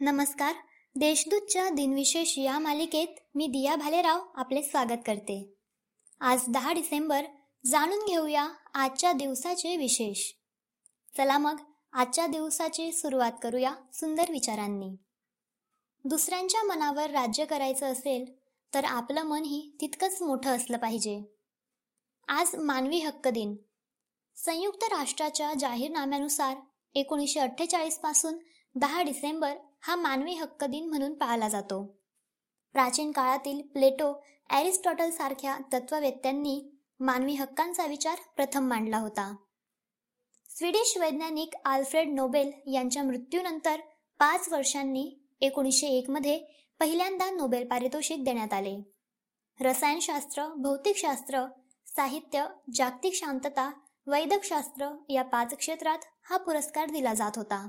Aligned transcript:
नमस्कार. 0.00 0.54
देशदूतच्या 0.96 1.68
दिनविशेष 1.68 2.38
या 2.38 2.58
मालिकेत 2.58 3.08
मी 3.34 3.46
दिया 3.46 3.76
भालेराव 3.76 4.20
आपले 4.34 4.62
स्वागत 4.62 5.00
करते. 5.06 5.54
आज 6.20 6.40
दहा 6.48 6.72
डिसेंबर 6.72 7.24
जाणून 7.66 7.98
घेऊया 8.06 8.48
आजच्या 8.74 9.12
दिवसाचे 9.12 9.76
विशेष. 9.76 10.32
चला 11.16 11.38
मग 11.38 11.60
आजच्या 11.92 12.26
दिवसाची 12.26 12.92
सुरुवात 12.92 13.32
करूया 13.42 13.74
सुंदर 13.92 14.30
विचारांनी. 14.30 14.96
दुसऱ्यांच्या 16.04 16.62
मनावर 16.62 17.10
राज्य 17.10 17.44
करायचं 17.44 17.86
असेल 17.86 18.38
तर 18.74 18.84
आपलं 18.84 19.22
मनही 19.22 19.76
तितकंच 19.80 20.22
मोठं 20.22 20.56
असलं 20.56 20.78
पाहिजे. 20.78 21.22
आज 22.28 22.54
मानवी 22.54 22.98
हक्क 22.98 23.28
दिन. 23.28 23.56
संयुक्त 24.36 24.84
राष्ट्राच्या 24.84 25.52
जाहीरनाम्यानुसार 25.58 26.56
एकोणीसशे 26.94 27.40
अठ्ठेचाळीसपासून 27.40 28.38
दहा 28.74 29.02
डिसेंबर 29.02 29.56
हा 29.80 29.96
मानवी 29.96 30.34
हक्क 30.34 30.64
दिन 30.64 30.88
म्हणून 30.88 31.14
पाळला 31.14 31.48
जातो. 31.48 31.82
प्राचीन 32.72 33.12
काळातील 33.12 33.60
प्लेटो 33.62 34.24
ॲरिस्टॉटल 34.50 35.10
सारख्या 35.10 35.58
तत्ववेत्यांनी 35.72 36.60
मानवी 37.00 37.34
हक्कांचा 37.34 37.86
विचार 37.86 38.18
प्रथम 38.36 38.68
मांडला 38.68 38.98
होता. 38.98 39.34
स्वीडिश 40.56 40.96
वैज्ञानिक 40.96 41.54
आल्फ्रेड 41.64 42.08
नोबेल 42.08 42.50
यांच्या 42.66 43.02
मृत्यूनंतर 43.02 43.80
पाच 44.18 44.48
वर्षांनी 44.52 45.10
एकोणीसशे 45.40 45.88
एकमध्ये 45.88 46.38
पहिल्यांदा 46.80 47.30
नोबेल 47.30 47.68
पारितोषिक 47.68 48.24
देण्यात 48.24 48.52
आले. 48.52 48.76
रसायनशास्त्र 49.60 50.46
भौतिकशास्त्र 50.56 51.44
साहित्य 51.86 52.46
जागतिक 52.74 53.14
शांतता 53.14 53.70
वैद्यकशास्त्र 54.06 54.90
या 55.08 55.22
पाच 55.22 55.54
क्षेत्रात 55.54 55.98
हा 56.22 56.36
पुरस्कार 56.36 56.90
दिला 56.90 57.14
जात 57.14 57.32
होता. 57.36 57.68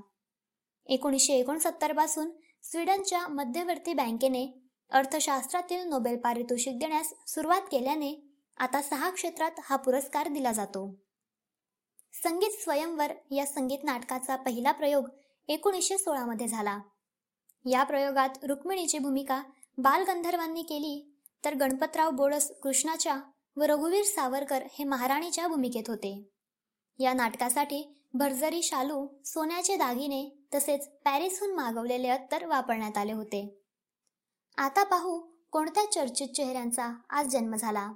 एकोणीसशे 0.90 1.34
एकोणसत्तरपासून 1.34 2.30
स्वीडनच्या 2.64 3.28
मध्यवर्ती 3.28 3.94
बँकेने 3.94 4.70
अर्थशास्त्रातील 4.92 5.88
नोबेल 5.88 6.18
पारितोषिक 6.18 6.80
देण्यास 6.80 7.14
सुरुवात 7.28 7.62
केल्याने 7.72 8.30
आता 8.58 8.82
सहा 8.82 9.10
क्षेत्रात 9.10 9.52
हा 9.64 9.76
पुरस्कार 9.76 10.28
दिला 10.28 10.52
जातो. 10.52 10.96
संगीत 12.14 12.62
स्वयंवर 12.64 13.12
या 13.32 13.46
संगीत 13.46 13.84
नाटकाचा 13.84 14.36
पहिला 14.36 14.72
प्रयोग 14.72 15.10
एकोणीसशे 15.48 15.98
सोळामध्ये 15.98 16.48
झाला. 16.48 16.80
या 17.66 17.84
प्रयोगात 17.84 18.30
रुक्मिणीची 18.44 19.00
भूमिका 19.00 19.42
बालगंधर्वांनी 19.78 20.62
केली 20.62 21.16
तर 21.46 21.56
गणपतराव 21.56 22.12
बोडस 22.12 22.52
कृष्णाच्या 22.64 23.16
व 23.58 23.62
रघुवीर 23.62 24.04
सावरकर 24.04 24.64
हे 24.72 24.84
महाराणीच्या 24.84 25.48
भूमिकेत 25.48 25.84
होते. 25.88 26.30
या 27.00 27.14
नाटकासाठी 27.14 27.96
भरजरी 28.14 28.64
शालू 28.64 29.08
सोन्याचे 29.26 29.76
दागिने 29.76 30.39
तसेच 30.54 30.88
पॅरिसहून 31.06 31.56
मागवलेले 31.56 32.08
अत्तर 32.08 32.46
वापरण्यात 32.46 32.98
आले 32.98 33.12
होते. 33.12 33.64
आता 34.58 34.84
पाहू 34.84 35.20
कोणत्या 35.52 35.92
चर्चित 35.92 36.28
चेहऱ्यांचा 36.28 36.94
आज 37.10 37.28
जन्म 37.28 37.56
झाला. 37.56 37.92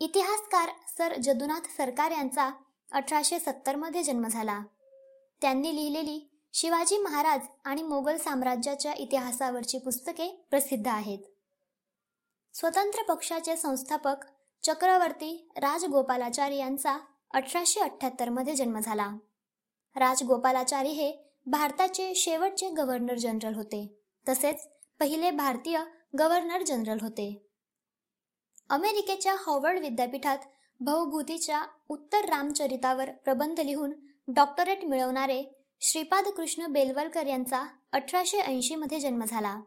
इतिहासकार 0.00 0.70
सर 0.98 1.16
जदुनाथ 1.16 1.76
सरकार 1.76 2.10
यांचा 2.10 2.50
अठराशे 2.92 3.38
सत्तरमध्ये 3.38 4.02
जन्म 4.02 4.26
झाला. 4.26 4.60
त्यांनी 5.40 5.76
लिहिलेली 5.76 6.26
शिवाजी 6.52 6.98
महाराज 6.98 7.40
आणि 7.64 7.82
मोगल 7.82 8.16
साम्राज्याच्या 8.16 8.92
इतिहासावरची 8.92 9.78
पुस्तके 9.78 10.46
प्रसिद्ध 10.50 10.88
आहेत. 10.88 11.18
स्वतंत्र 12.54 13.02
पक्षाचे 13.02 13.56
संस्थापक 13.56 14.16
चक्रवर्ती 14.62 15.48
राजगोपालाचारी 15.56 16.56
यांचा 16.56 16.98
अठराशे 17.30 17.80
अठ्ठ्याहत्तरमध्ये 17.80 18.54
जन्म 18.54 18.78
झाला. 18.78 19.10
राजगोपालाचारी 19.96 20.88
हे 20.88 21.29
भारताचे 21.46 22.14
शेवटचे 22.14 22.68
गव्हर्नर 22.70 23.14
जनरल 23.14 23.54
होते. 23.54 23.96
तसेच 24.28 24.68
पहिले 25.00 25.30
भारतीय 25.30 25.78
गव्हर्नर 26.18 26.62
जनरल 26.62 26.98
होते. 27.00 27.46
अमेरिकेच्या 28.70 29.34
हॉवर्ड 29.46 29.78
विद्यापीठात 29.78 30.38
भवभूतीच्या 30.80 31.62
उत्तर 31.88 32.24
रामचरितावर 32.24 33.10
प्रबंध 33.10 33.60
लिहून 33.60 33.92
डॉक्टरेट 34.28 34.84
मिळवणारे 34.84 35.42
श्रीपाद 35.80 36.24
कृष्ण 36.24 36.66
बेलवलकर 36.66 37.26
यांचा 37.26 37.64
अठराशे 37.92 38.38
ऐंशीमध्ये 38.38 39.00
जन्म 39.00 39.24
झाला. 39.24 39.60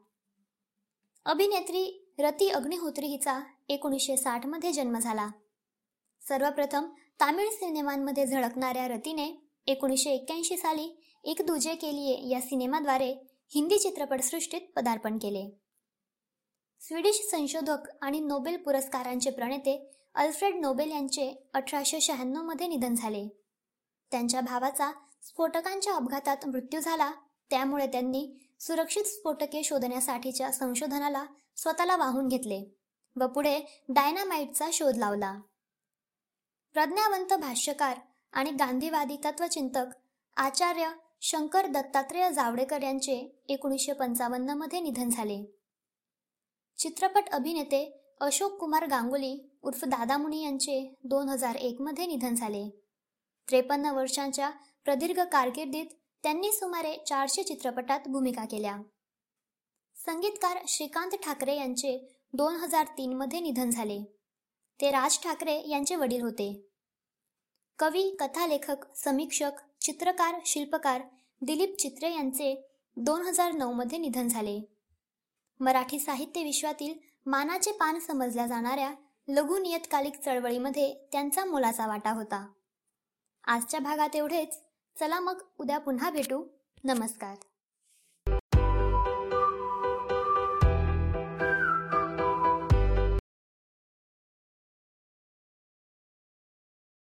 अभिनेत्री 1.26 2.14
रती 2.20 2.50
अग्निहोत्री 2.50 3.06
हिचा 3.06 3.40
एकोणीसशे 3.70 4.18
साठमध्ये 4.18 4.72
जन्म 4.72 5.00
झाला. 5.00 5.28
सर्वप्रथम 6.22 6.86
तामिळ 7.20 7.50
सिनेमांमध्ये 7.50 8.26
झळकणाऱ्या 8.26 8.88
रतीने 8.88 9.52
एकोणीसशे 9.68 10.10
एक्क्याऐंशी 10.10 10.58
साली 10.58 11.13
एक 11.26 11.42
दुजे 11.42 11.76
के 11.76 11.96
लिए 11.96 12.30
या 12.30 12.42
सिनेमाद्वारे 12.42 13.12
हिंदी 13.52 13.78
चित्रपटसृष्टीत 13.78 14.62
पदार्पण 14.76 15.18
केले. 15.18 15.44
स्वीडिश 16.82 17.22
संशोधक 17.32 17.78
आणि 18.02 18.20
नोबेल 18.20 18.58
पुरस्कारांचे 18.58 19.30
प्रणेते 19.30 19.92
अल्फ्रेड 20.16 20.56
नोबेल 20.56 20.92
यांचे 20.92 21.50
अठराशे 21.54 22.02
शहाण्णवमध्ये 22.02 22.68
निधन 22.68 22.96
झाले. 22.96 23.28
त्यांच्या 24.12 24.42
भावाचा 24.42 24.92
स्फोटकांच्या 25.22 25.96
अपघातात 25.96 26.48
मृत्यू 26.48 26.80
झाला 26.80 27.12
त्यामुळे 27.50 27.88
त्यांनी 27.88 28.28
सुरक्षित 28.60 29.04
स्फोटके 29.04 29.64
शोधण्यासाठीच्या 29.64 30.52
संशोधनाला 30.52 31.26
स्वतःला 31.58 31.96
वाहून 31.96 32.28
घेतले 32.28 32.76
व 33.16 33.28
पुढे 33.28 33.60
डायनामाइटचा 33.90 34.70
शोध 34.74 34.98
लावला. 34.98 35.40
प्रज्ञावंत 36.74 37.34
भाष्यकार 37.34 38.00
आणि 38.34 38.52
गांधीवादी 38.52 39.18
तत्वचिंतक 39.26 39.86
आचार्य 40.38 40.90
शंकर 41.26 41.66
दत्तात्रेय 41.66 42.32
जावडेकर 42.32 42.82
यांचे 42.82 43.44
एकोणीसशे 43.50 43.94
पंचावन्नमध्ये 43.94 44.80
निधन 44.80 45.10
झाले. 45.10 45.58
चित्रपट 46.78 47.24
अभिनेते 47.32 48.02
अशोक 48.22 48.60
कुमार 48.60 48.88
गांगुली 48.88 49.50
उर्फ 49.64 49.86
दादामुनी 49.86 50.44
यांचे 50.44 50.96
दोन 51.04 51.30
हजार 51.30 51.56
एकमध्ये 51.56 52.06
निधन 52.06 52.36
झाले. 52.36 52.70
त्रेपन्न 53.50 53.86
वर्षांच्या 53.86 54.52
प्रदीर्घ 54.84 55.22
कारकिर्दीत 55.22 55.86
त्यांनी 56.24 56.52
सुमारे 56.52 56.98
चारशे 57.08 57.44
चित्रपटात 57.44 58.00
भूमिका 58.08 58.46
केल्या. 58.46 58.78
संगीतकार 59.96 60.58
श्रीकांत 60.68 61.12
ठाकरे 61.12 61.56
यांचे 61.56 62.22
दोन 62.34 62.56
हजार 62.56 62.86
तीनमध्ये 62.86 63.40
निधन 63.40 63.70
झाले. 63.70 64.00
ते 64.82 64.92
राज 64.92 65.20
ठाकरे 65.20 65.70
यांचे 65.70 65.96
वडील 65.96 66.22
होते. 66.22 66.68
कवी 67.80 68.16
कथालेखक 68.20 68.96
समीक्षक 68.96 69.52
चित्रकार 69.84 70.36
शिल्पकार 70.46 71.02
दिलीप 71.42 71.76
चित्रे 71.80 72.14
यांचे 72.14 72.70
दोन 72.98 73.22
हजार 73.22 73.52
नऊमध्ये 73.52 73.98
निधन 73.98 74.28
झाले. 74.28 74.62
मराठी 75.60 76.00
साहित्य 76.00 76.44
विश्वातील 76.44 76.94
मानाचे 77.26 77.72
पान 77.72 78.00
समजल्या 78.00 78.48
जाणाऱ्या 78.48 78.94
लघु 79.28 79.58
नियतकालिक 79.58 80.16
चळवळीमध्ये 80.16 81.10
त्यांचा 81.12 81.46
मोलाचा 81.46 81.88
वाटा 81.88 82.12
होता. 82.12 82.48
आजच्या 83.48 83.80
भागात 83.80 84.16
एवढेच. 84.16 84.60
चला 85.00 85.20
मग 85.20 85.42
उद्या 85.60 85.78
पुन्हा 85.78 86.10
भेटू. 86.10 86.46
नमस्कार. 86.84 87.36